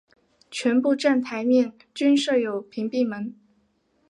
[0.49, 3.35] 全部站台面均设有屏蔽门。